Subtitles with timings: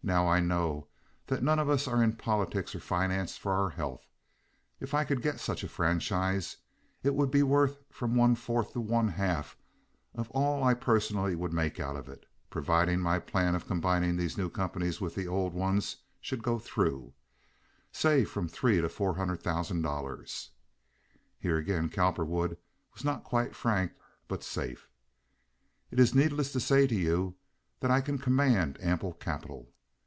[0.00, 0.88] Now, I know
[1.26, 4.06] that none of us are in politics or finance for our health.
[4.80, 6.56] If I could get such a franchise
[7.02, 9.58] it would be worth from one fourth to one half
[10.14, 14.38] of all I personally would make out of it, providing my plan of combining these
[14.38, 19.82] new companies with the old ones should go through—say, from three to four hundred thousand
[19.82, 20.52] dollars."
[21.38, 22.56] (Here again Cowperwood
[22.94, 23.92] was not quite frank,
[24.26, 24.88] but safe.)
[25.90, 27.34] "It is needless to say to you
[27.80, 29.68] that I can command ample capital.